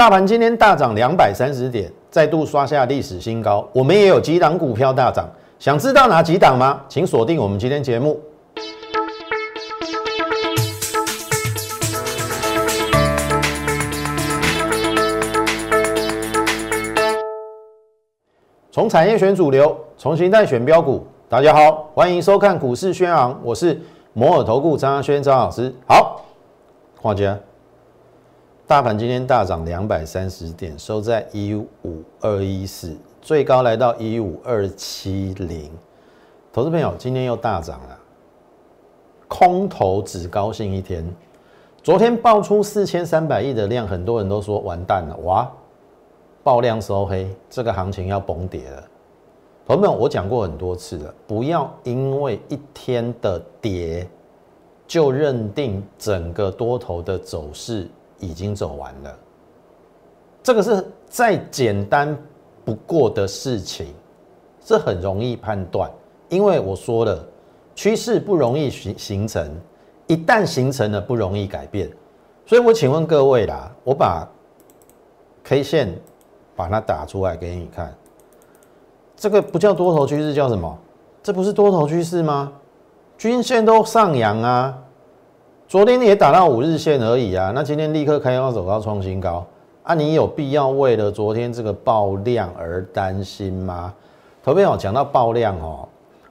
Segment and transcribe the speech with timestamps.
[0.00, 3.68] 大盘今天大涨两百三十点，再度刷下历史新高。
[3.70, 6.80] 我们也有几档股票大涨，想知道哪几档吗？
[6.88, 8.18] 请锁定我们今天节目。
[18.72, 21.06] 从产业选主流，从形态选标股。
[21.28, 23.78] 大家好，欢迎收看股市宣昂，我是
[24.14, 25.70] 摩尔投顾张阿轩张老师。
[25.86, 26.22] 好，
[27.02, 27.38] 况且。
[28.70, 35.68] 大盘今天大涨两百三十点，收在一五二一四，最高来到一五二七零。
[36.52, 37.98] 投资朋友，今天又大涨了，
[39.26, 41.04] 空头只高兴一天。
[41.82, 45.50] 昨天爆出四千三百亿的量，很多人都说完蛋了，哇，
[46.44, 48.84] 爆量收黑，这个行情要崩跌了。
[49.66, 54.08] 朋友们，我讲过很多次了，不要因为一天的跌，
[54.86, 57.88] 就认定整个多头的走势。
[58.20, 59.18] 已经走完了，
[60.42, 62.16] 这个是再简单
[62.64, 63.92] 不过的事情，
[64.64, 65.90] 这很容易判断，
[66.28, 67.26] 因为我说了，
[67.74, 69.50] 趋势不容易形形成，
[70.06, 71.90] 一旦形成了不容易改变，
[72.46, 74.28] 所以我请问各位啦，我把
[75.42, 75.98] K 线
[76.54, 77.92] 把它打出来给你看，
[79.16, 80.78] 这个不叫多头趋势，叫什么？
[81.22, 82.52] 这不是多头趋势吗？
[83.18, 84.78] 均线都上扬啊。
[85.70, 89.46] 昨天也打到五日线而已啊，那今天立刻开高走高创新高
[89.84, 89.94] 啊！
[89.94, 93.94] 你有必要为了昨天这个爆量而担心吗？
[94.42, 95.88] 投票讲到爆量哦，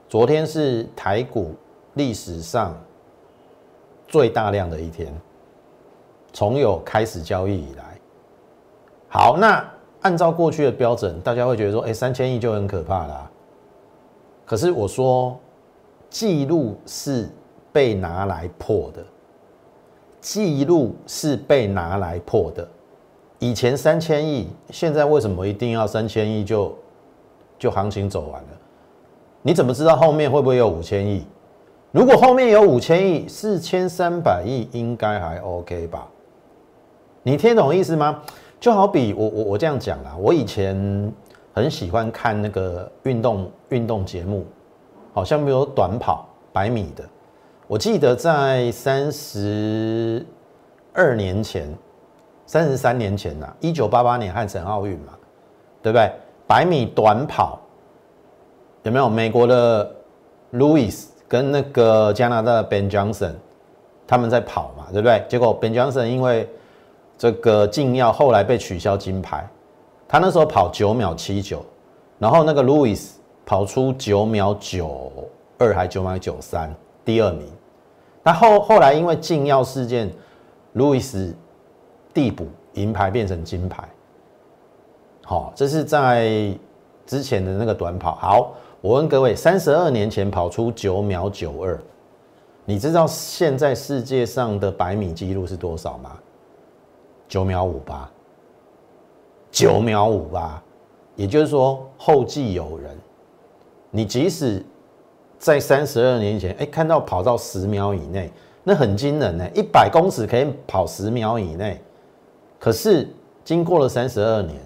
[0.10, 1.56] 昨天是台股
[1.94, 2.78] 历史上
[4.10, 5.10] 最大量的一天，
[6.34, 7.98] 从有开始交易以来。
[9.08, 9.66] 好，那
[10.02, 13.32] 按照过去的标准，大家会觉得说，哎，三千亿就很可怕啦。
[14.46, 15.40] 可是我说，
[16.10, 17.30] 记录是
[17.72, 19.02] 被拿来破的。
[20.22, 22.68] 记录是被拿来破的，
[23.40, 26.76] 以前三千亿，现在为什么一定要三千亿就
[27.58, 28.48] 就行情走完了？
[29.42, 31.26] 你怎么知道后面会不会有五千亿？
[31.92, 36.08] 如果后面有五千亿，四千三百亿应该还 OK 吧？
[37.24, 38.22] 你听懂意思吗？
[38.60, 40.76] 就好比我我我这样讲啊，我以前
[41.54, 44.46] 很喜欢看那个运动运动节目，
[45.14, 47.04] 好像没有短跑百米的。
[47.70, 50.26] 我记得在三十
[50.92, 51.72] 二年前、
[52.48, 55.14] 三十三年前呐，一九八八年汉城奥运嘛，
[55.80, 56.12] 对不对？
[56.48, 57.60] 百米短跑
[58.82, 59.88] 有没有美国的
[60.54, 63.34] Louis 跟那个加拿大的 Ben Johnson
[64.08, 65.24] 他们在跑嘛，对不对？
[65.30, 66.50] 结果 Ben Johnson 因为
[67.20, 69.48] 这个禁药后来被取消金牌，
[70.08, 71.64] 他那时候跑九秒七九，
[72.18, 73.12] 然后那个 Louis
[73.46, 75.12] 跑出九秒九
[75.60, 76.76] 二还九秒九三，
[77.06, 77.48] 第二名。
[78.30, 80.08] 那后后来因为禁药事件，
[80.74, 81.36] 路易斯
[82.14, 83.84] 递补银牌变成金牌。
[85.26, 86.56] 好，这是在
[87.08, 88.14] 之前的那个短跑。
[88.18, 91.76] 好，我问各位，三十二年前跑出九秒九二，
[92.66, 96.12] 你知道现在世界上的百米纪录是多少吗？
[97.28, 98.08] 九秒五八，
[99.50, 100.62] 九秒五八，
[101.16, 102.96] 也就是说后继有人。
[103.90, 104.64] 你即使
[105.40, 108.30] 在三十二年前，哎，看到跑到十秒以内，
[108.64, 109.50] 那很惊人呢。
[109.56, 111.82] 一百公尺可以跑十秒以内，
[112.60, 113.08] 可是
[113.46, 114.60] 经过了三十二年，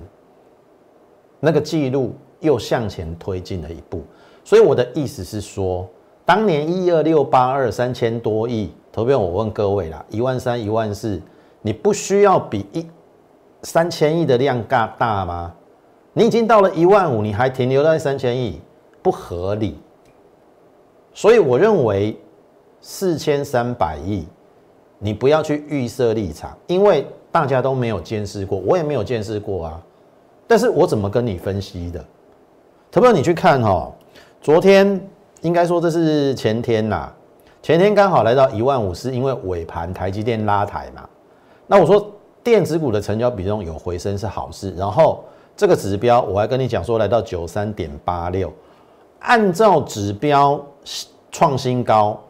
[1.39, 4.01] 那个记录又向前推进了一步。
[4.43, 5.87] 所以我的意思是说，
[6.25, 11.21] 当年一二六八二三千多亿投票，我问各位啦，一万三、一万四，
[11.61, 12.85] 你不需要比一
[13.61, 15.53] 三千亿的量大大吗？
[16.13, 18.59] 你已经到了一万五，你还停留在三千亿，
[19.03, 19.77] 不合理。
[21.13, 22.17] 所以我认为
[22.81, 24.27] 四千三百亿，
[24.99, 29.81] 你不要去预设立场，因为大家都没有见识过，我也没有见识过啊。
[30.47, 32.03] 但是我怎么跟你分析的？
[32.91, 33.91] 特别你去看哈，
[34.41, 34.99] 昨天
[35.41, 37.11] 应该说这是前天呐，
[37.61, 41.07] 前天刚好来到一万五，是因为尾盘台积电拉抬嘛。
[41.65, 42.11] 那我说
[42.43, 45.23] 电子股的成交比重有回升是好事，然后
[45.55, 48.51] 这个指标我还跟你讲说来到九三点八六。
[49.19, 50.61] 按照指标
[51.31, 52.21] 创新高，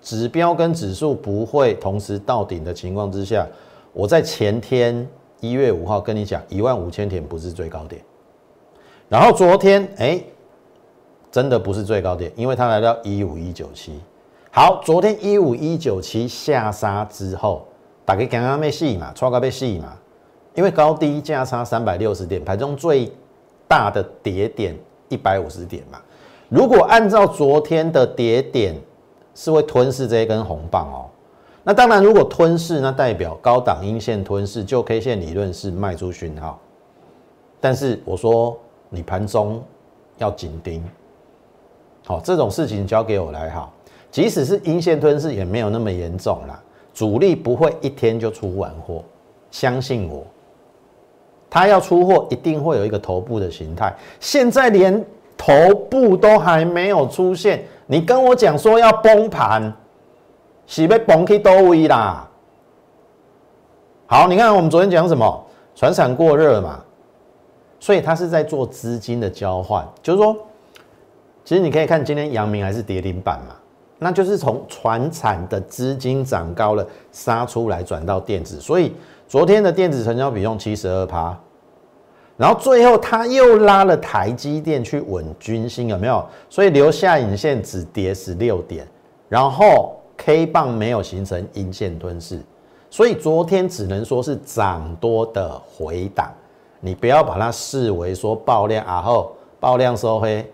[0.00, 3.46] 指标跟指数不会同时到顶的情况之下，
[3.92, 5.06] 我在前天
[5.40, 8.02] 一月五号跟你讲一万五千点不是最高点，
[9.08, 10.22] 然后昨天哎，
[11.30, 14.00] 真的不是最高点，因为它来到一五一九七。
[14.50, 17.66] 好，昨天一五一九七下杀之后，
[18.04, 19.96] 大概刚刚被戏嘛，超高被戏嘛，
[20.54, 23.12] 因为高低价差三百六十点，盘中最
[23.68, 24.74] 大的跌点。
[25.10, 26.00] 一百五十点嘛，
[26.54, 28.76] 如果按照昨天的跌点
[29.34, 31.10] 是会吞噬这一根红棒哦，
[31.64, 36.60] 那当然，如果吞噬，那代表高档阴线吞噬，就 K 线理论是卖出讯号。
[37.60, 38.56] 但是我说
[38.88, 39.60] 你盘中
[40.18, 40.80] 要紧盯，
[42.06, 43.72] 好，这种事情交给我来好。
[44.12, 46.62] 即使是阴线吞噬，也没有那么严重啦。
[46.92, 49.02] 主力不会一天就出完货，
[49.50, 50.24] 相信我，
[51.50, 53.92] 他要出货一定会有一个头部的形态。
[54.20, 55.04] 现在连
[55.36, 59.72] 头部都还没有出现，你跟我讲说要崩盘。
[60.66, 62.26] 是被崩去多位啦。
[64.06, 65.46] 好，你看我们昨天讲什么？
[65.74, 66.82] 船产过热嘛，
[67.78, 69.86] 所以它是在做资金的交换。
[70.02, 70.34] 就是说，
[71.44, 73.54] 其实你可以看今天阳明还是跌停板嘛，
[73.98, 78.94] 那就是从船产的资金涨高了杀出来转到电子，所以
[79.28, 81.38] 昨天的电子成交比重七十二趴，
[82.36, 86.24] 然后最后他又拉了台积电去稳军心，有没有？
[86.48, 88.86] 所以留下影线只跌十六点，
[89.28, 89.96] 然后。
[90.16, 92.40] K 棒没有形成阴线吞噬，
[92.88, 96.32] 所以昨天只能说是涨多的回档，
[96.78, 100.48] 你不要把它视为说爆量啊后爆量收黑，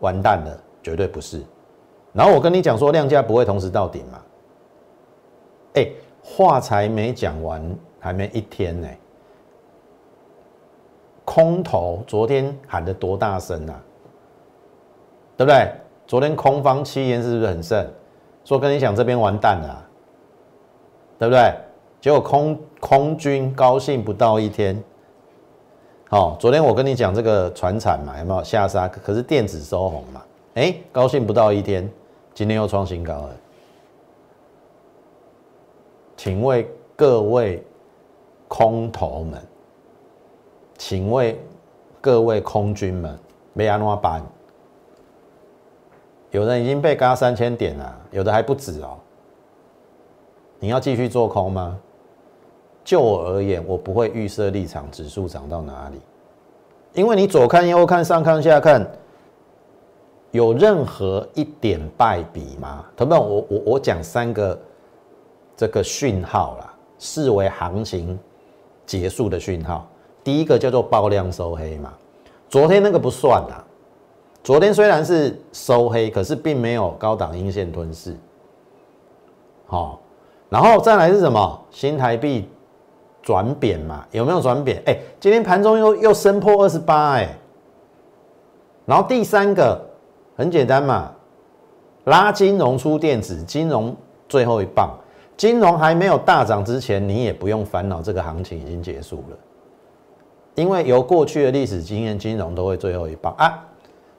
[0.00, 1.42] 完蛋了，绝对不是。
[2.14, 4.18] 然后我跟你讲说量价不会同时到顶嘛，
[5.74, 5.86] 哎，
[6.24, 7.62] 话才没讲完，
[8.00, 8.88] 还没一天呢，
[11.26, 13.82] 空头昨天喊得多大声啊，
[15.36, 15.70] 对不对？
[16.06, 17.86] 昨天空方七言是不是很盛？
[18.44, 19.86] 说跟你讲，这边完蛋了，
[21.18, 21.52] 对不对？
[22.00, 24.80] 结果空空军高兴不到一天。
[26.08, 28.86] 好，昨天我跟你讲这个船产嘛，有没有下杀？
[28.86, 30.22] 可是电子收红嘛，
[30.54, 31.90] 哎，高兴不到一天，
[32.32, 33.30] 今天又创新高了。
[36.16, 36.64] 请问
[36.94, 37.62] 各位
[38.46, 39.42] 空头们，
[40.78, 41.36] 请问
[42.00, 43.18] 各位空军们，
[43.52, 44.22] 没安怎办？
[46.30, 48.98] 有人已经被嘎三千点了，有的还不止哦。
[50.58, 51.78] 你要继续做空吗？
[52.84, 56.00] 就我而言，我不会预设立场，指数涨到哪里，
[56.92, 58.86] 因为你左看右看上看下看，
[60.30, 62.84] 有任何一点败笔吗？
[62.96, 64.58] 同学们，我我我讲三个
[65.56, 68.18] 这个讯号啦，视为行情
[68.84, 69.88] 结束的讯号。
[70.26, 71.92] 第一个叫做爆量收黑嘛，
[72.48, 73.64] 昨天那个不算啦。
[74.42, 78.12] 昨天虽然是收黑，可是并没有高档阴线吞噬。
[79.66, 80.00] 好，
[80.48, 81.64] 然后再来是什么？
[81.70, 82.48] 新台币
[83.22, 84.04] 转贬嘛？
[84.10, 84.82] 有没有转贬？
[84.86, 87.28] 哎，今天盘中又又升破二十八，哎。
[88.84, 89.80] 然后第三个
[90.36, 91.12] 很简单嘛，
[92.06, 93.94] 拉金融出电子，金融
[94.28, 94.90] 最后一棒，
[95.36, 99.36] 金融还没有大涨之前，你也不用烦恼这个行情已经结束了，
[100.56, 103.62] 因为由过去的历史经验，金融都会最后一棒啊。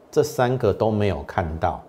[0.10, 1.82] 这三个都没有看到，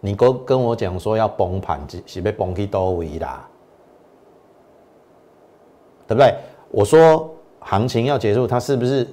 [0.00, 3.46] 你跟跟我讲说要崩盘，是被崩去多维啦，
[6.06, 6.34] 对不对？
[6.70, 7.28] 我说
[7.60, 9.06] 行情要结束，它是不是？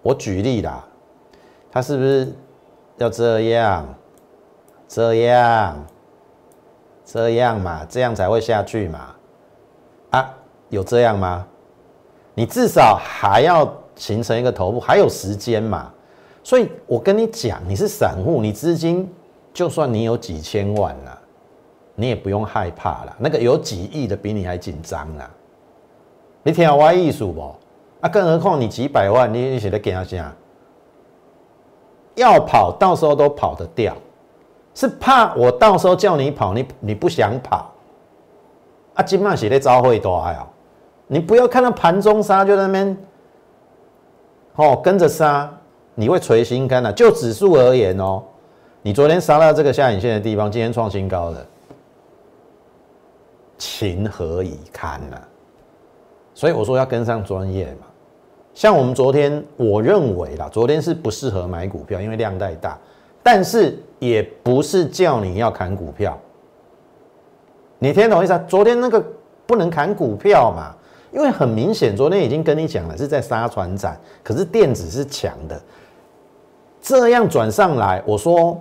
[0.00, 0.84] 我举例啦，
[1.70, 2.32] 它是不是
[2.98, 3.94] 要这样、
[4.86, 5.86] 这样、
[7.04, 7.86] 这样嘛？
[7.88, 9.14] 这样才会下去嘛？
[10.10, 10.34] 啊，
[10.68, 11.46] 有这样吗？
[12.34, 13.64] 你至少还要
[13.96, 15.90] 形成一个头部，还有时间嘛？
[16.42, 19.10] 所以我跟你讲，你是散户，你资金
[19.52, 21.18] 就算你有几千万了，
[21.94, 23.16] 你也不用害怕了。
[23.18, 25.30] 那个有几亿的比你还紧张啊！
[26.42, 27.54] 你听我意思不？
[28.00, 30.30] 啊，更何况你几百万，你你写的给他讲，
[32.16, 33.96] 要跑到时候都跑得掉，
[34.74, 37.72] 是怕我到时候叫你跑，你你不想跑。
[38.94, 40.46] 啊，今晚写的招会多啊！
[41.06, 42.96] 你不要看到盘中杀就在那边，
[44.56, 45.50] 哦，跟着杀。
[45.96, 46.90] 你会垂心肝呐？
[46.90, 48.20] 就指数而言哦，
[48.82, 51.46] 你昨天杀到这个下影线的地方，今天创新高了，
[53.58, 55.16] 情何以堪呐？
[56.34, 57.86] 所以我说要跟上专业嘛。
[58.54, 62.76] 像我们昨天，我认为啦，昨天是不适合买股票，因为量太大，
[63.22, 66.18] 但是也不是叫你要砍股票。
[67.78, 68.44] 你听懂意思啊？
[68.48, 69.00] 昨天那个
[69.46, 70.74] 不能砍股票嘛，
[71.14, 75.58] 因为很明显，昨天已经跟你讲了，是在杀船展，可是电子是强的。
[76.82, 78.60] 这样转上来，我说，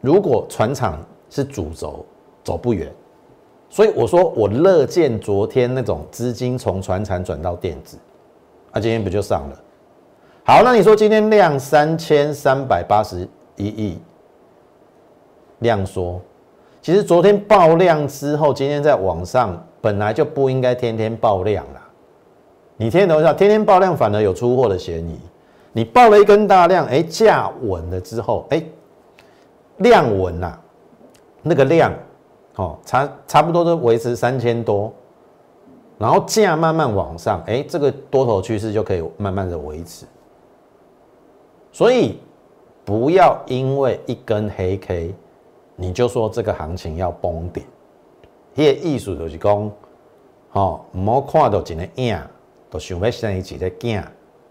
[0.00, 2.04] 如果船厂是主轴，
[2.42, 2.90] 走不远，
[3.68, 7.98] 所以我说我乐见昨天那种资金从船厂转到电子，
[8.72, 9.62] 啊，今天不就上了？
[10.42, 14.00] 好，那你说今天量三千三百八十一亿，
[15.58, 16.18] 量缩，
[16.86, 21.82] 其实昨天爆量之后，今天在网上本来就不应该天天爆量啦。
[22.76, 25.18] 你听懂一下，天天爆量反而有出货的嫌疑。
[25.72, 28.62] 你爆了一根大量，哎，价稳了之后，哎，
[29.78, 30.60] 量稳了，
[31.42, 31.92] 那个量
[32.54, 34.92] 哦，差差不多都维持三千多，
[35.98, 40.06] 然后价慢慢往上，哎，这个多头趋势就可以慢慢的维持。
[41.72, 42.20] 所以
[42.84, 45.12] 不要因为一根黑 K，
[45.76, 47.64] 你就说这个行情要崩点。
[48.56, 49.70] 迄个意思就是讲，
[50.50, 52.18] 吼，唔好看到一个影，
[52.70, 54.02] 都想要生一个囝，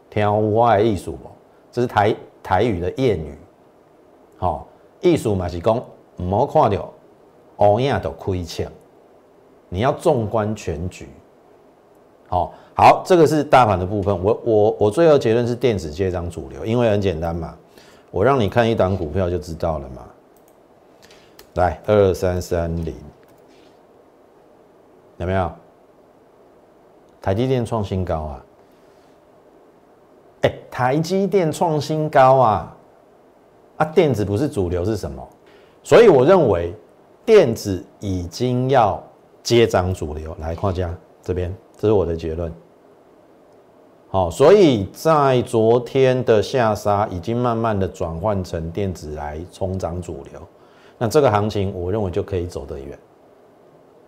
[0.10, 1.18] 听我的意思无？
[1.72, 3.36] 这是台台语的谚语，
[4.38, 4.68] 吼，
[5.02, 5.84] 意思嘛是讲，
[6.18, 6.94] 唔好看到
[7.58, 8.72] 乌影就亏钱，
[9.68, 11.10] 你要纵观全局。
[12.28, 14.24] 好，好，这个是大盘的部分。
[14.24, 17.58] 我我我最后结论是电子接张主流，因为很简单嘛，
[18.12, 20.06] 我让你看一档股票就知道了嘛。
[21.56, 22.94] 来，二三三零。
[25.18, 25.52] 有没有？
[27.22, 28.46] 台积电创新高啊！
[30.42, 32.78] 哎，台积电创新高啊！
[33.78, 35.28] 啊，电子不是主流是什么？
[35.82, 36.74] 所以我认为
[37.26, 39.02] 电子已经要
[39.42, 40.36] 接涨主流。
[40.40, 42.54] 来，框架这边，这是我的结论。
[44.10, 50.42] 好，所以在昨天的下杀已经慢慢的转换成电子来冲涨主流。
[50.98, 52.98] 那这个行情，我认为就可以走得远。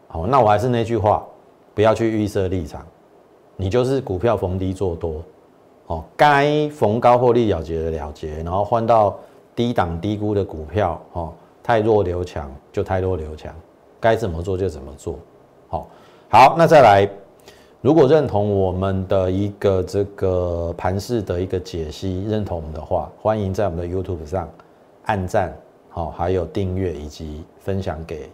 [0.08, 1.26] 好，那我还是那句话，
[1.74, 2.86] 不要去预设立场，
[3.56, 5.22] 你就是股票逢低做多，
[5.88, 9.18] 哦，该逢高获利了结的了结，然后换到
[9.54, 13.54] 低档低估的股票，哦，太弱留强就太弱留强，
[14.00, 15.20] 该怎么做就怎么做，
[15.68, 15.88] 好，
[16.30, 17.10] 好，那再来，
[17.82, 24.50] 如果认同我们的一个这个盘势的一个解析，认同我们的话，欢迎在我们的 YouTube 上
[25.04, 25.54] 按赞，
[25.98, 28.30] 好，还有订阅以及分享给。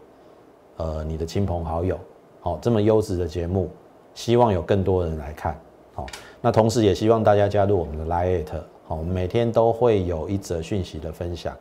[0.76, 1.98] 呃，你的亲朋好友，
[2.42, 3.70] 好，这么优质的节目，
[4.14, 5.58] 希望有更多人来看，
[5.94, 6.06] 好，
[6.42, 11.56] 那同时也希望大家加入我们的 Lite，好，我们每天都会有一则讯息的分享，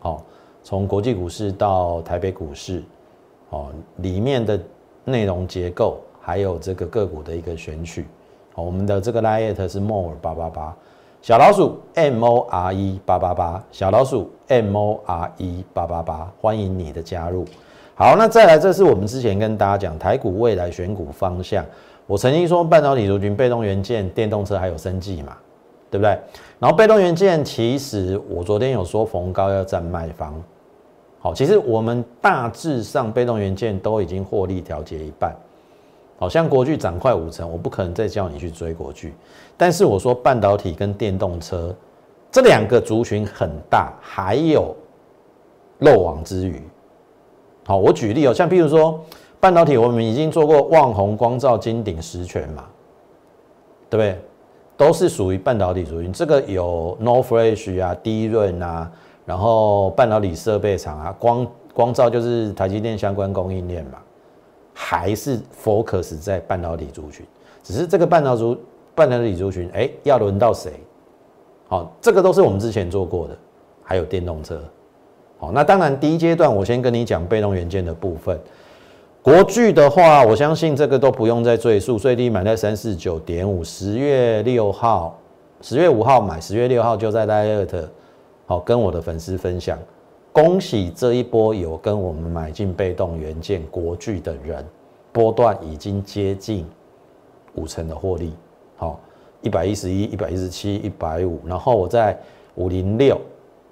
[0.00, 0.22] 好，
[0.62, 2.82] 从国际股市到台北股市，
[3.48, 4.60] 哦，里面的
[5.06, 8.04] 内容结构，还有这个个股的一个选取，
[8.52, 10.76] 好，我们的这个 Lite 是 More 八八八，
[11.22, 17.44] 小老鼠 M O R E 八八八，小老鼠 M O R E 八八八，欢迎你的加入。
[17.94, 21.62] 好，那再来，这是我们之前跟大家讲台股未来选股方向。
[22.06, 25.36] 我曾经说半导体族群、被动元件、电动车还有生技嘛，
[25.90, 26.18] 对不对？
[26.58, 30.34] 然后被动元件，其实我昨天有说逢高要占卖方。
[31.18, 35.36] 好，其实我们大致上被动元件都已经获利调节一半。
[36.20, 39.14] 好像国巨涨快五成，我不可能再叫你去追国巨。
[39.56, 41.74] 但是我说半导体跟电动车
[42.30, 44.76] 这两个族群很大，还有
[45.78, 46.60] 漏网之鱼。
[47.64, 49.00] 好，我举例哦，像譬如说
[49.40, 52.66] 半导体，我们已经做过旺宏、光照、金鼎、实权嘛，
[53.88, 54.18] 对不对？
[54.76, 56.12] 都是属于半导体族群。
[56.12, 58.92] 这个有 No Flash 啊、低润啊，
[59.24, 63.98] 然后半导体设备厂啊，光光照就是台积电相关供应链嘛，
[64.82, 67.26] 还是 focus 在半导体族群。
[67.62, 68.58] 只是这个半导族
[68.94, 70.72] 半导体族群，哎，要轮到谁？
[71.68, 73.36] 好，这个都是我们之前做过的，
[73.82, 74.58] 还有电动车。
[75.38, 78.40] 好，那当然，第一阶段我先跟你讲被动元件的部分。
[79.22, 85.18] 国巨的话，我相信这个都不用再赘述，最低买在三四九点五，十月六号、
[85.60, 87.84] 十月五号买，十月六号就在 Lite，
[88.46, 89.78] 好跟我的粉丝分享，
[90.40, 94.64] 恭喜这一波有跟我们买进被动元件国巨的人，
[95.12, 96.66] 波段已经接近
[97.56, 98.32] 五成的获利，
[98.74, 98.98] 好，
[99.42, 102.18] 一百一十一、一百一十七、一百五，然后我在
[102.54, 103.20] 五零六。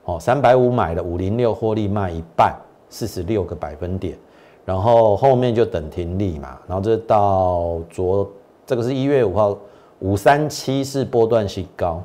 [0.05, 2.55] 哦，三百五买了五零六获利卖一半，
[2.91, 4.19] 四十六个百分点，
[4.67, 8.31] 然后后面就等停利嘛，然后这到昨
[8.67, 9.59] 这个是一月五号
[10.01, 12.03] 五三七是波段新高，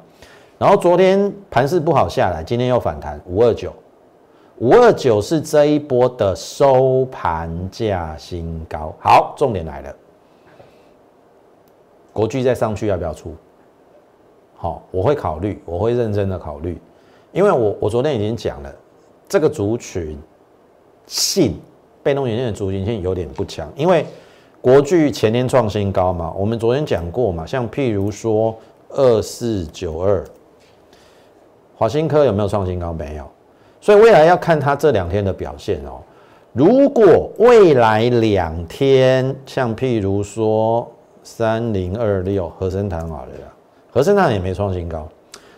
[0.58, 3.74] 然后昨天盘势不好下来，今天又反弹五二九，
[4.60, 8.94] 五二九是这一波的收盘价新高。
[9.00, 9.96] 好，重点来了，
[12.14, 13.36] 国巨再上去要不要出？
[14.56, 16.80] 好，我会考虑，我会认真的考虑。
[17.32, 18.74] 因为我我昨天已经讲了，
[19.28, 20.18] 这个族群
[21.08, 21.60] 性
[22.04, 24.06] 被动元件的族群性有点不强，因为
[24.62, 28.56] 国巨前天创新高嘛，我们昨天讲过嘛，像譬如说
[28.90, 30.24] 二四九二，
[31.76, 32.94] 华新科有没有创新高？
[32.94, 33.28] 没有，
[33.84, 36.00] 所以未来要看它这两天的表现哦。
[36.54, 40.90] 如果未来两天像譬如说
[41.22, 43.32] 三零二六和生堂好了，
[43.92, 45.06] 和生堂也没创新高。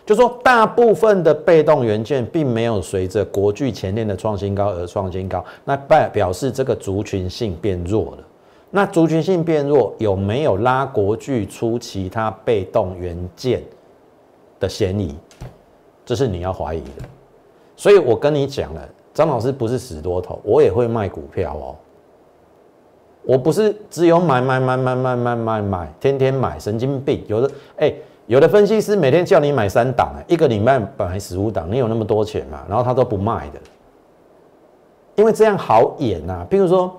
[0.04, 8.18] 就说大部分的被动元件并没有随着国巨前天的创新高而创新高，那代表示这个族群性变弱了。
[8.70, 13.62] 那族群性变弱有没有拉国巨出其他被动元件
[14.58, 15.14] 的嫌疑？
[16.04, 17.08] 这是你要怀疑的。
[17.76, 21.76] 所以我跟你讲了，张老师不是死多头，我也会卖股票哦。
[23.22, 27.24] 我不是只有买买买买买买买买，天天买，神经病。
[27.26, 27.92] 有的哎，
[28.26, 32.64] 有的分析师每天叫你买三档，一个礼拜买十五档，你有那么多钱嘛？
[32.68, 33.60] 然后他都不卖的，
[35.16, 36.46] 因为这样好演呐。
[36.48, 36.96] 比如说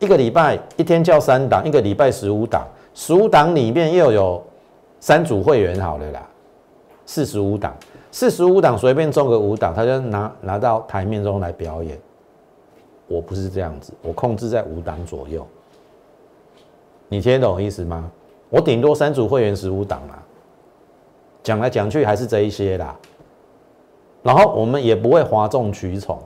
[0.00, 4.42] 一个礼拜一天叫三档，一个礼拜十五档，十五档里面又有
[4.98, 6.28] 三组会员，好了啦，
[7.06, 7.76] 四十五档，
[8.10, 11.98] 四十五档随便中个五档，他就拿拿到台面中来表演。
[13.06, 15.46] 我不是这样子，我控制在五档左右。
[17.08, 18.10] 你听懂意思吗？
[18.48, 20.22] 我顶多三组会员十五档啦，
[21.42, 22.96] 讲来讲去还是这一些啦。
[24.22, 26.18] 然后我们也不会哗众取宠，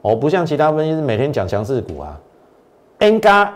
[0.00, 2.18] 我不像其他分析师每天讲强势股啊。
[3.00, 3.52] 应该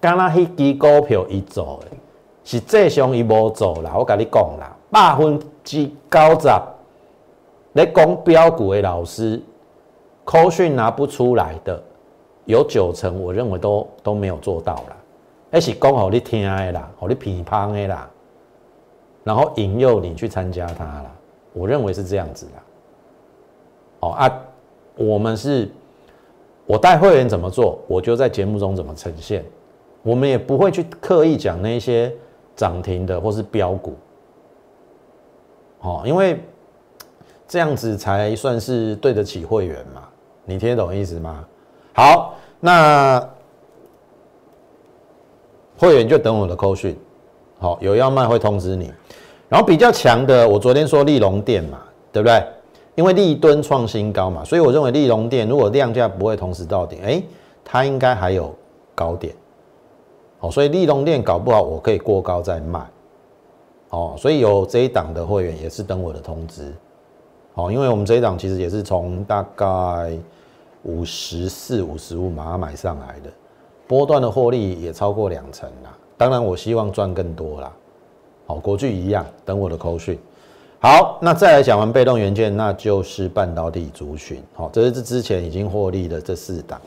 [0.00, 1.80] 刚那迄支股票一走，
[2.44, 3.92] 是正常伊无走啦。
[3.96, 6.48] 我跟你讲啦，百分之九十
[7.72, 9.42] 咧讲标股的老师，
[10.24, 11.82] 口讯拿不出来的，
[12.44, 14.96] 有九成，我认为都都没有做到啦。
[15.50, 18.08] 那是讲好你听的啦，好你批判的啦，
[19.24, 21.12] 然后引诱你去参加它啦。
[21.52, 22.52] 我认为是这样子的。
[24.00, 24.40] 哦啊，
[24.94, 25.68] 我们是，
[26.64, 29.44] 我带会员怎么做，我就在节目中怎么呈现。
[30.02, 32.14] 我们也不会去刻意讲那些
[32.54, 33.96] 涨停的或是标股。
[35.86, 36.42] 哦，因为
[37.46, 40.02] 这样子才算是对得起会员嘛。
[40.44, 41.44] 你听得懂意思吗？
[41.94, 43.26] 好，那。
[45.78, 46.98] 会员就等我的扣讯，
[47.58, 48.90] 好有要卖会通知你。
[49.46, 51.78] 然后比较强的，我昨天说利隆店嘛，
[52.10, 52.42] 对不对？
[52.94, 57.22] 因为利吨创新高嘛，所以我认为利隆店如果量价不会同时到顶，哎，
[57.62, 58.54] 它应该还有
[58.94, 59.34] 高点。
[60.38, 62.80] 好，所以利隆店搞不好我可以过高再卖。
[63.96, 66.70] 哦，所以有这一档的会员也是等我的通知。
[67.54, 70.12] 好，因为我们这一档其实也是从大概
[70.82, 73.30] 五十四、五十五马上买上来的。
[73.86, 77.72] 波段的获利也超过两成啦，当然我希望赚更多啦。
[78.46, 80.18] 好，国巨一样，等我的口讯。
[80.78, 84.42] 好，那再来讲完被动元件，那就是半导体族群。
[84.52, 86.78] 好，这是之前已经获利的这四档。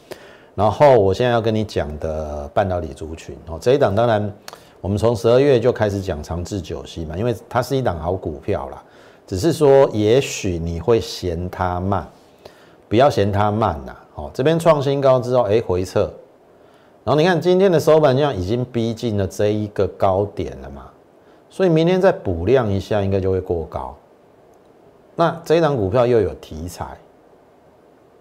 [0.53, 4.31] 然后我现在要跟你讲的半导体族群，哦，这一档当然
[4.81, 8.83] 我们从十二月就开始讲长治久息嘛，因为它是一档好股票啦。
[9.27, 12.07] 只是说也许你会嫌它慢，
[12.87, 13.95] 不要嫌它慢呐。
[14.15, 16.11] 好，这边创新高之后，哎，回撤。
[17.03, 20.89] 然后你看今天的收盘量已经逼近了这一个高点了嘛，
[21.49, 23.95] 所以明天再补量一下，应该就会过高。
[25.15, 26.97] 那这一档股票又有题材，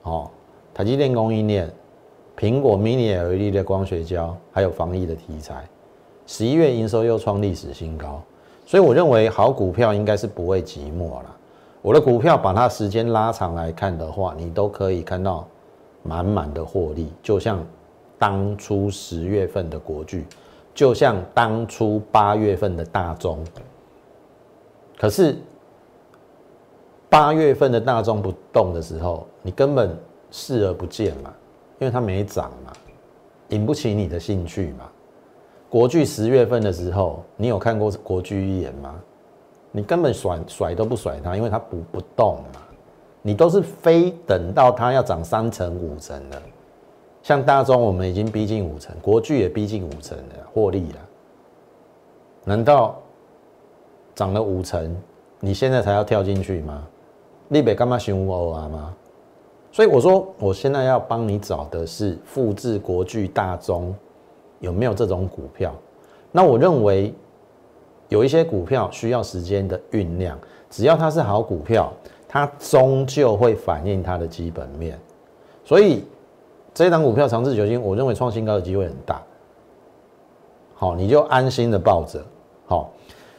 [0.03, 0.29] 哦，
[0.75, 1.71] 台积电供应链、
[2.37, 5.64] 苹果 Mini LED 的光学胶，还有防疫的题材，
[6.29, 8.23] 十一月营收又创历史新高，
[8.64, 11.37] 所以我认为好股票应该是不会寂寞了。
[11.83, 15.49] 我的股票把它时间拉长来看的话，你都可以看到
[16.03, 17.59] 满满的获利，就像。
[18.21, 20.27] 当初十月份的国巨，
[20.75, 23.38] 就像当初八月份的大中，
[24.99, 25.37] 可是
[27.09, 29.97] 八月份的大中不动的时候，你根本
[30.33, 31.33] 视而不见嘛，
[31.79, 32.73] 因为它没涨嘛，
[33.51, 34.91] 引不起你的兴趣嘛。
[35.70, 38.94] 国巨十月份的时候，你有看过国巨一眼吗？
[39.70, 42.61] 你根本甩甩都不甩它，因为它不不动嘛，
[43.20, 46.40] 你都是非等到它要涨三成五成的。
[47.22, 50.98] 像大中，我们已经逼近五成，国巨也逼近五成了，获利了。
[52.44, 52.98] 难道
[54.14, 54.96] 涨了五成，
[55.38, 56.87] 你现在才要跳进去吗？
[57.48, 58.94] 立北干嘛熊欧啊吗？
[59.70, 63.94] 所以我说，我现在要帮你找的是复制国巨、大中
[64.61, 65.75] 有没有这种股票？
[66.33, 67.14] 那我认为
[68.09, 70.38] 有一些股票需要时间的酝酿，
[70.71, 71.92] 只要它是好股票，
[72.29, 74.99] 它终究会反映它的基本面，
[75.64, 76.05] 所以。
[76.75, 79.21] 这一档股票长治久金，我认为创新高的机会很大。
[80.77, 82.25] 好，你就安心的抱着。
[82.66, 82.92] 好，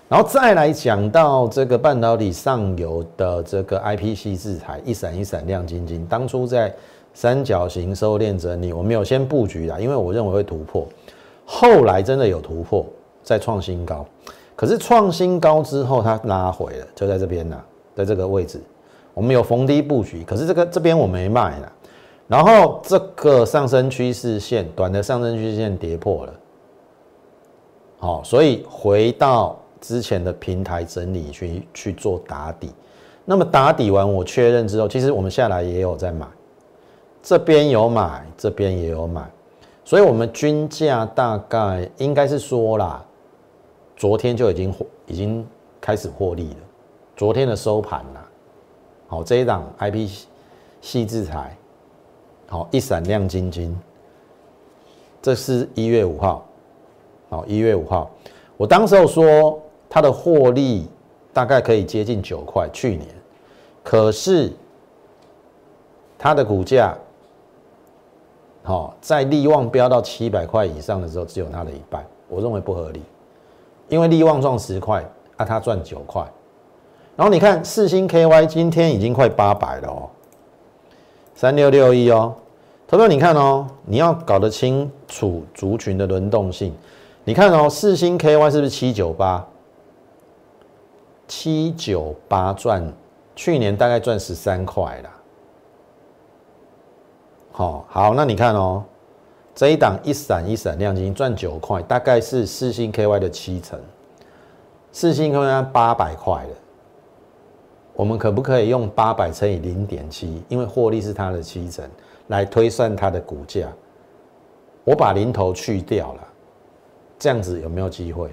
[0.09, 6.05] 然后再来讲到这个半导体上游的这个 IPC 制裁，一闪一闪亮晶晶。
[6.05, 6.75] 当初在
[7.19, 10.87] 三角形收敛整理，我没有先布局啦，因为我认为会突破。
[11.45, 12.85] 后来真的有突破，
[13.21, 14.05] 再创新高。
[14.55, 17.61] 可是创新高之后，它拉回了，就在这边呢，
[17.93, 18.61] 在这个位置，
[19.13, 21.69] 我们有逢低布局，可是这个这边我没卖了。
[22.25, 26.33] 然后这个上升趋势线，短的上升趋势线跌破了，
[27.97, 32.71] 好，所以回到之前的平台整理去去做打底。
[33.25, 36.25] 那么打底完，我确认之后，其实我们下来也有在买，
[37.21, 39.29] 这边有买，这边也有买，
[39.83, 43.03] 所以我们均价大概应该是说啦，
[43.95, 44.73] 昨天就已经
[45.07, 45.47] 已经
[45.81, 46.59] 开始获利了，
[47.15, 48.29] 昨天的收盘啦，
[49.07, 50.09] 好，这一档 I P
[50.81, 51.55] 细制裁。
[52.51, 53.79] 好，一闪亮晶晶，
[55.21, 56.43] 这是一月五号，
[57.29, 58.09] 好，一月五号，
[58.57, 60.89] 我当时候说它的获利
[61.31, 63.07] 大概可以接近九块，去年，
[63.83, 64.51] 可是
[66.17, 66.97] 它的股价，
[68.69, 73.01] 好，在利旺飙到七百块以上的时候，只有它的一半，我认为不合理，
[73.87, 75.03] 因为利旺赚十块，
[75.37, 76.23] 啊，它赚九块，
[77.15, 80.07] 然后你看四星 KY 今天已经快八百了哦，
[81.33, 82.35] 三六六一哦。
[82.87, 86.71] 投票，你看哦，你要搞得清楚族群的轮动性。
[87.23, 89.43] 你看哦，四星 KY 是不是七九八？
[91.27, 92.93] 七九八赚，
[93.35, 95.09] 去年大概赚十三块啦。
[97.59, 98.81] 好，好，那你看哦，
[99.53, 103.77] 这一档一闪一闪亮晶赚九块，大概是四星 KY 的七成。
[104.93, 106.53] 四星 KY 八百块的，
[107.95, 110.41] 我们可不可以用八百乘以零点七？
[110.47, 111.85] 因为获利是它的七成。
[112.27, 113.67] 来推算它的股价，
[114.85, 116.27] 我把零头去掉了，
[117.17, 118.29] 这样子有没有机会？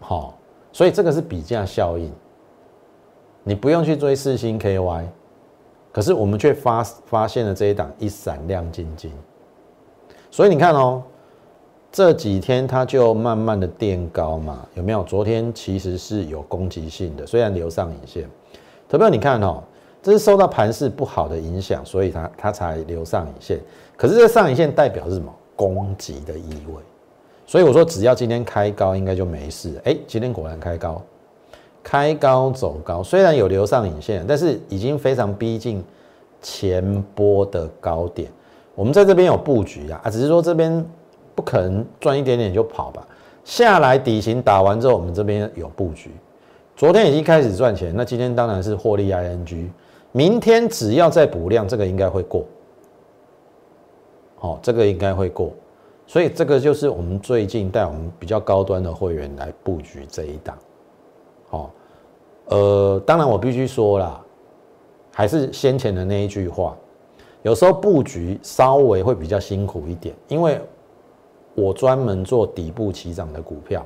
[0.00, 0.38] 好，
[0.72, 2.10] 所以这个是比价效应，
[3.42, 5.04] 你不用去追四星 KY，
[5.92, 9.10] 可是我们却发发现了这一档一闪亮晶晶，
[10.30, 11.02] 所以你看哦，
[11.90, 15.02] 这几天它就慢慢的垫高嘛，有没有？
[15.04, 18.28] 昨天其实是有攻击性的，虽然留上影线，
[18.88, 19.62] 特别你看哦。
[20.00, 23.58] 这是受到盘势不好的影响，所以它它才留上影线。
[23.96, 25.34] 可是这上影线代表是什么？
[25.56, 26.80] 攻击的意味。
[27.44, 29.74] 所以我说，只要今天开高，应该就没事。
[29.84, 31.02] 哎，今天果然开高，
[31.90, 33.02] 开高走高。
[33.02, 35.82] 虽然有留上影线，但是已经非常逼近
[36.42, 38.30] 前波的高点。
[38.74, 40.84] 我们在这边有布局啊，啊，只是说这边
[41.34, 43.08] 不可能赚一点点就跑吧。
[43.42, 46.10] 下来底型打完之后，我们这边有布局。
[46.76, 49.70] 昨天已经开始赚钱，那今天当然是获利 ING。
[50.12, 52.44] 明天只要再补量，这个应该会过。
[54.36, 55.52] 好，这个应该会过，
[56.06, 60.54] 所以这个就是我们最近带我们比较高端的会员来布局这一档。
[61.50, 61.70] 好，
[62.48, 64.20] 呃，当然我必须说啦，
[65.12, 66.76] 还是先前的那一句话，
[67.42, 70.60] 有时候布局稍微会比较辛苦一点，因为
[71.54, 73.84] 我专门做底部起涨的股票，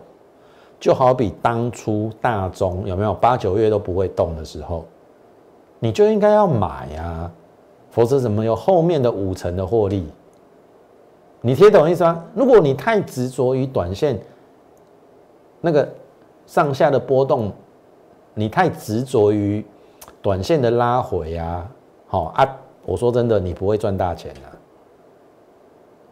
[0.79, 4.85] 就好比当初大中有没有八九月都不会动的时候。
[5.81, 7.29] 你就应该要买呀，
[7.91, 10.07] 否则怎么有后面的五成的获利？
[11.41, 12.25] 你听懂意思吗？
[12.33, 14.17] 如果你太执着于短线
[15.61, 15.89] 那个
[16.47, 17.53] 上下的波动，
[18.35, 19.65] 你太执着于
[20.21, 21.71] 短线的拉回啊，
[22.07, 24.41] 好啊，我说真的，你不会赚大钱的。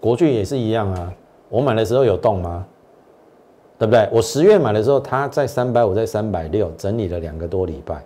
[0.00, 1.12] 国巨也是一样啊，
[1.48, 2.66] 我买的时候有动吗？
[3.78, 4.08] 对不对？
[4.12, 8.02] 我十月买的时候，它在三百五，在三百六，整理了两个多礼拜。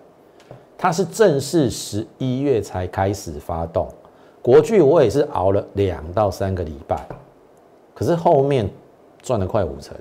[0.77, 3.89] 它是正式十一月才开始发动，
[4.43, 7.05] 国巨我也是熬了两到三个礼拜，
[7.95, 8.69] 可是后面
[9.23, 9.97] 赚了快五成，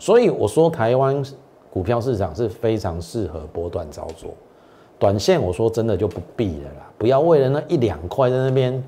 [0.00, 1.22] 所以我说台湾
[1.70, 4.30] 股票市场是非常适合波段操作，
[4.98, 8.82] 短线我说真的就不必了啦，不要为了那一两块在那边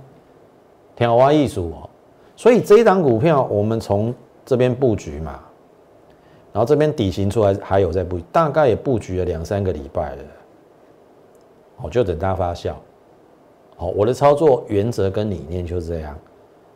[0.97, 1.89] 挑花艺术哦，
[2.35, 4.13] 所以这一档股票我们从
[4.45, 5.39] 这边布局嘛。
[6.53, 10.23] 然后这边底型出来还有在布，大概也布局了两三个礼拜了，
[11.81, 12.75] 我就等它发酵。
[13.77, 16.15] 好，我的操作原则跟理念就是这样，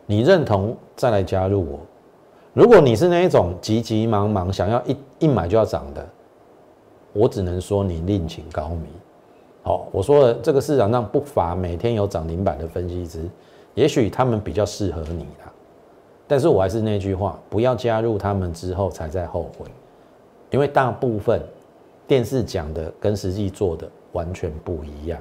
[0.07, 1.81] 你认同再来加入我。
[2.57, 6.09] 如果你是那一种急急忙忙想要一一买就要涨的，
[7.13, 8.87] 我只能说你另请高明。
[9.63, 13.29] 好，我说了这个市场上不乏每天有涨停板的分析师，
[13.75, 15.53] 也许他们比较适合你啦。
[16.27, 19.67] 但是我还是那句话，不要加入他们之后才在后悔，
[20.51, 21.43] 因为大部分
[22.07, 25.21] 电视讲的跟实际做的完全不一样。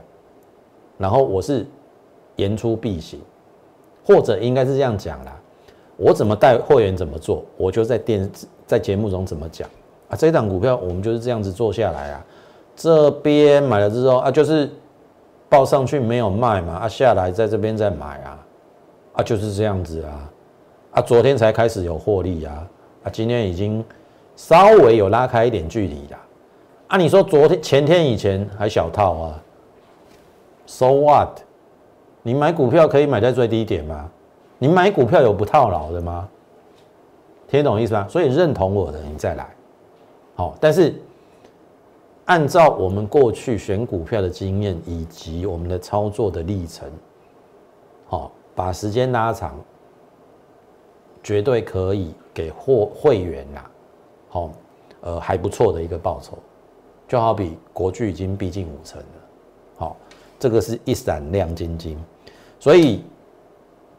[0.98, 1.66] 然后我是
[2.38, 3.20] 言出必行，
[4.06, 5.38] 或者应该是这样讲啦，
[5.98, 8.30] 我怎么带会员怎么做，我就在电
[8.66, 9.70] 在节目中怎么讲
[10.10, 10.16] 啊。
[10.16, 12.26] 这档股票我们就是这样子做下来啊，
[12.76, 14.70] 这边买了之后啊，就是
[15.48, 18.40] 报上去没有卖嘛，啊下来在这边再买啊，
[19.14, 20.32] 啊就是这样子啊。
[20.92, 22.68] 啊，昨天才开始有获利啊，
[23.04, 23.84] 啊，今天已经
[24.38, 26.20] 稍微有拉开一点距离啦。
[26.88, 29.44] 啊，你说昨天、前天以前还小套啊
[30.66, 31.40] ？So what？
[32.22, 34.10] 你买股票可以买在最低点吗？
[34.66, 36.28] 你买股票有不套牢的吗？
[37.48, 38.08] 听懂意思吗？
[38.10, 39.48] 所以认同我的你再来。
[40.34, 41.00] 好，但是
[42.26, 46.90] 按照我们过去选股票的经验以及我们的操作的历程，
[48.08, 49.56] 好，把时间拉长。
[51.22, 53.70] 绝对可以给货会员啦，
[54.30, 54.52] 好，
[55.02, 56.38] 呃，还不错的一个报酬，
[57.08, 59.06] 就好比国巨已经逼近五成了，
[59.78, 59.98] 好，
[60.40, 62.04] 这个是一闪亮晶晶，
[62.60, 63.04] 所以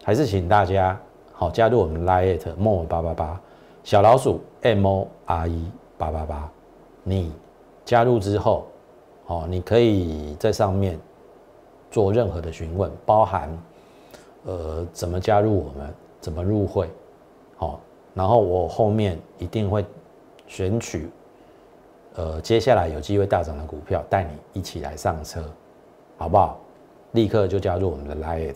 [0.07, 0.97] 还是请大家
[1.33, 3.41] 好加入我们 Lite More 八八八
[3.83, 6.49] 小老鼠 M O R E 八八八，
[7.03, 7.33] 你
[7.85, 8.69] 加入之后，
[9.27, 10.97] 哦，你可以在上面
[11.91, 13.51] 做任何的询问，包含
[14.45, 16.89] 呃怎么加入我们，怎么入会，
[17.57, 17.81] 好，
[18.15, 19.85] 然后我后面一定会
[20.47, 21.11] 选取
[22.15, 25.43] 呃接下来有机会大涨的股票，带你一起来上车。
[26.17, 26.61] 好不好？
[27.11, 28.55] 立刻就加入我们的 Lite。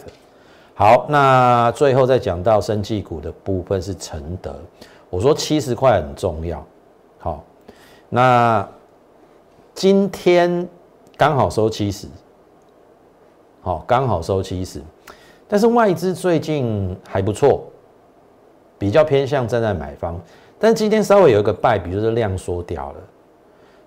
[0.74, 4.54] 好，那最后再讲到生技股的部分是承德。
[5.10, 6.64] 我说七十块很重要。
[7.18, 7.44] 好，
[8.08, 8.66] 那
[9.74, 10.66] 今天
[11.16, 12.06] 刚好收七十，
[13.60, 14.80] 好，刚好收七十。
[15.46, 17.64] 但是外资最近还不错，
[18.78, 20.18] 比较偏向站在买方。
[20.58, 22.98] 但今天稍微有一个败笔，就是量缩掉了。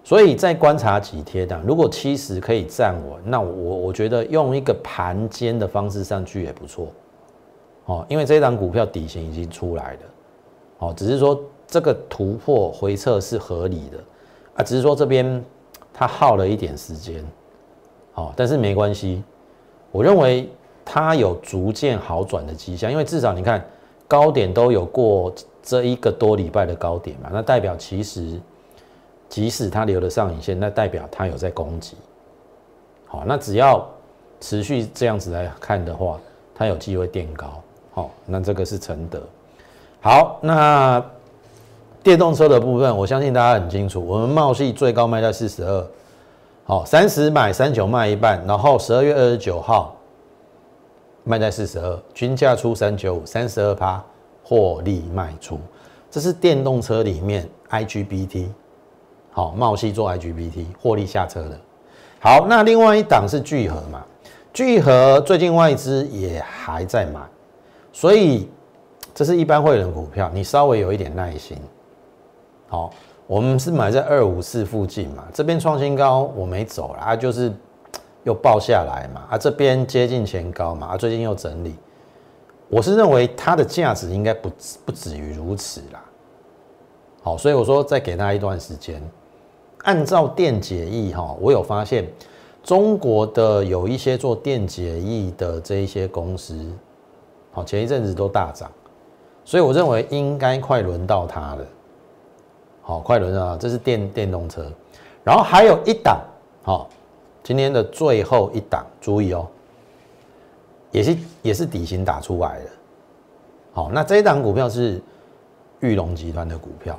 [0.06, 6.90] 所以再观察几天的，如果七十可以站稳，那我我觉得用一个盘间的方式上去也不错，
[7.86, 10.00] 哦，因为这档股票底型已经出来了，
[10.80, 13.98] 哦，只是说这个突破回撤是合理的，
[14.56, 15.42] 啊，只是说这边
[15.94, 17.24] 它耗了一点时间，
[18.16, 19.24] 哦，但是没关系，
[19.90, 20.50] 我认为
[20.84, 23.66] 它有逐渐好转的迹象，因为至少你看
[24.06, 28.38] 高点都有过这一个多礼拜的高点嘛，那代表其实。
[29.34, 31.98] 即使它留了上影线，那代表它有在攻击。
[33.08, 33.84] 好，那只要
[34.40, 36.20] 持续这样子来看的话，
[36.54, 37.48] 它有机会垫高。
[37.96, 39.20] 好，那这个是承德。
[40.02, 41.04] 好，那
[42.04, 45.88] 电动车的部分，我相信大家很清楚，我们茂系最高卖在四十二。
[46.66, 49.96] 好，三十买三九卖一半，然后十二月二十九号
[51.24, 54.00] 卖在四十二，均价出三九五，三十二趴
[54.44, 55.60] 获利卖出。
[56.12, 58.50] 这是电动车里面 IGBT。
[59.34, 61.60] 好，茂系做 IGBT 获利下车的。
[62.20, 64.06] 好，那另外一档是聚合嘛？
[64.54, 67.20] 聚合最近外资也还在买，
[67.92, 68.48] 所以
[69.12, 71.58] 这是一般会员股票，你稍微有一点耐心。
[72.68, 72.94] 好，
[73.26, 77.52] 我们是买在二五四附近嘛，这边创新高我没走了啊，就是
[78.24, 81.76] 又爆下来嘛啊，这边接近前高嘛啊，最近又整理，
[82.70, 84.52] 我是认为它的价值应该不
[84.86, 86.00] 不止于如此啦。
[87.24, 89.02] 好，所以我说再给他一段时间。
[89.84, 92.08] 按照电解液哈，我有发现
[92.64, 96.58] 中国的有一些做电解液的这一些公司，
[97.52, 98.72] 好前一阵子都大涨，
[99.44, 101.66] 所以我认为应该快轮到它了。
[102.82, 104.66] 好，快轮到，这是电电动车，
[105.24, 106.22] 然后还有一档，
[106.64, 106.90] 好，
[107.42, 109.48] 今天的最后一档，注意哦，
[110.92, 112.70] 也是也是底薪打出来的。
[113.74, 115.02] 好，那这一档股票是
[115.80, 116.98] 玉龙集团的股票。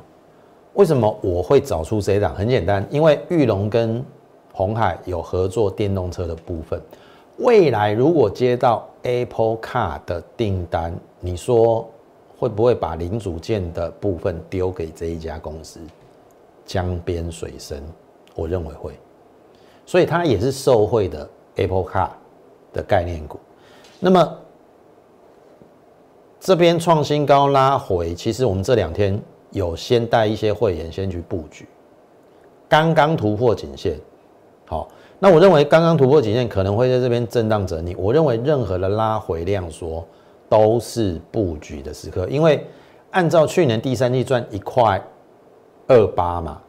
[0.75, 2.35] 为什么我会找出这档？
[2.35, 4.05] 很简单，因为玉龙跟
[4.53, 6.81] 红海有合作电动车的部分。
[7.39, 11.89] 未来如果接到 Apple Car 的订单，你说
[12.37, 15.79] 会不会把零组件的部分丢给这一家公司？
[16.67, 17.83] 江边水深，
[18.35, 18.99] 我认为会。
[19.87, 22.09] 所以它也是受惠的 Apple Car
[22.73, 23.39] 的概念股。
[24.01, 24.39] 那么
[26.41, 29.23] 这边创新高拉回，其实我们这两天。
[29.55, 31.65] 有先带一些会员先去布局，
[32.69, 33.97] 刚刚突破颈线，
[34.67, 34.89] 好，
[35.21, 37.95] 那我认为刚刚突破颈线可能会在这边震荡整理。
[37.95, 40.05] 我认为任何的拉回量缩
[40.49, 42.67] 都是布局的时刻，因为
[43.13, 45.01] 按照去年第三季赚一块
[45.87, 46.61] 二八嘛，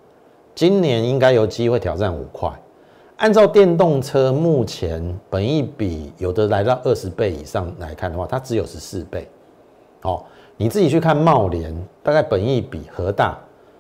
[0.53, 2.51] 今年应该有机会挑战五块。
[3.17, 9.27] 按照电动车目前本益比有的来到二十倍以上来看的话，它只有十四倍，
[10.01, 10.27] 好。
[10.57, 13.37] 你自己去看茂联，大概本益比和大，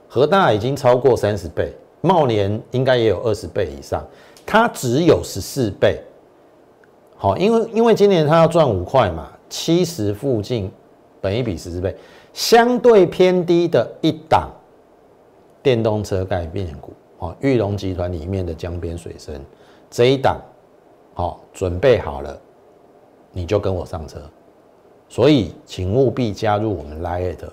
[0.07, 4.05] 和大已经超过三十倍，茂联应该也有二十倍以上，
[4.45, 6.01] 它只有十四倍。
[7.15, 10.69] 好，因为因为今年它要赚五块嘛，七十附近，
[11.21, 11.95] 本益比十四倍，
[12.33, 14.51] 相对偏低的一档
[15.63, 19.41] 电动车概念股，哦，玉龙集团里面的江边水深
[19.89, 20.41] 这一档，
[21.13, 22.37] 好，准备好了，
[23.31, 24.19] 你就跟我上车。
[25.07, 27.51] 所以，请务必加入我们 Line 的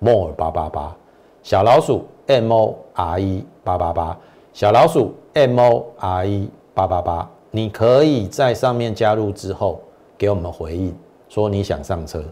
[0.00, 0.96] More 八八八。
[1.42, 4.18] 小老鼠 M O R E 八八八。
[4.52, 9.80] 小老鼠 M O R E 八八八，你可以在上面加入之后
[10.16, 10.96] 给我们回应，
[11.28, 12.22] 说你想上车，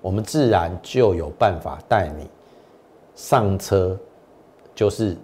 [0.00, 2.28] 我们自然就有办法带你
[3.14, 3.98] 上车，
[4.74, 5.16] 就是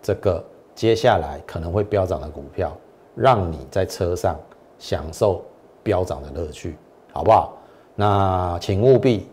[0.00, 0.42] 这个
[0.74, 2.74] 接下来可能会飙涨的股票，
[3.14, 4.34] 让你在车上
[4.78, 5.42] 享受
[5.82, 6.76] 飙涨的乐趣，
[7.12, 7.54] 好不好？
[7.94, 9.28] 那请务必，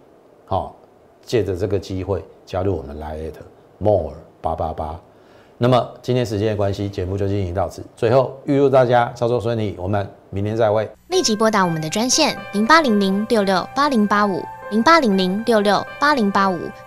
[0.46, 0.76] 好，
[1.22, 3.34] 借着这个机会加入我们 Lite
[3.78, 5.00] More 八八八
[5.58, 7.84] 那么今天时间的关系，节目就进行到此。
[7.96, 10.88] 最后预祝大家操作顺利，我们明天再会。
[11.08, 16.60] 立即拨打我们的专线零八零零六六八零八五零八零零六六八零八五